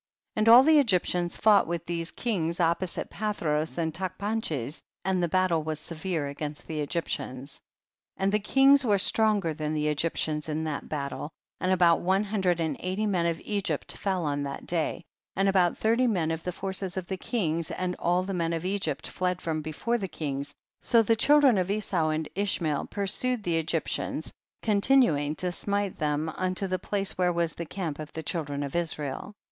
31. 0.35 0.41
And 0.41 0.49
all 0.49 0.63
the 0.63 0.83
Eijvplians 0.83 1.39
fought 1.39 1.67
with 1.67 1.85
these 1.85 2.09
kings 2.09 2.59
opposite 2.59 3.11
Pathros 3.11 3.77
and 3.77 3.93
Tachpanches, 3.93 4.79
and 5.05 5.21
the 5.21 5.29
battle 5.29 5.61
was 5.61 5.79
severe 5.79 6.25
against 6.27 6.65
the 6.65 6.81
Egyptians. 6.81 7.61
32. 8.17 8.23
And 8.23 8.31
the 8.31 8.39
kinus 8.39 8.83
were 8.83 8.97
stronger 8.97 9.53
than 9.53 9.75
the 9.75 9.89
Egyptians 9.89 10.49
in 10.49 10.63
that 10.63 10.89
battle, 10.89 11.29
and 11.59 11.69
204 11.69 11.75
THE 11.75 11.75
BOOK 11.75 11.75
OF 11.75 12.01
JASHER. 12.01 12.01
about 12.01 12.05
one 12.07 12.23
hundred 12.23 12.59
and 12.59 12.77
eighty 12.79 13.05
men 13.05 13.27
of 13.27 13.41
Egypt 13.41 13.95
fell 13.95 14.25
on 14.25 14.41
that 14.41 14.65
day, 14.65 15.03
and 15.35 15.47
about 15.47 15.77
thirty 15.77 16.07
men 16.07 16.31
of 16.31 16.41
the 16.41 16.51
forces 16.51 16.97
of 16.97 17.05
the 17.05 17.17
kings, 17.17 17.69
and 17.69 17.95
all 17.99 18.23
the 18.23 18.33
men 18.33 18.53
of 18.53 18.65
Egypt 18.65 19.05
fled 19.07 19.39
from 19.39 19.61
before 19.61 19.99
the 19.99 20.07
kings, 20.07 20.55
so 20.81 21.03
the 21.03 21.15
children 21.15 21.59
of 21.59 21.69
Esau 21.69 22.09
and 22.09 22.27
Ishmael 22.33 22.87
pursued 22.87 23.43
the 23.43 23.61
Egyp 23.63 23.83
tians, 23.85 24.31
continuing 24.63 25.35
to 25.35 25.51
smite 25.51 25.99
them 25.99 26.27
unto 26.29 26.65
the 26.65 26.79
place 26.79 27.19
where 27.19 27.31
was 27.31 27.53
the 27.53 27.67
camp 27.67 27.99
of 27.99 28.11
the 28.13 28.23
children 28.23 28.63
of 28.63 28.75
Israel. 28.75 29.35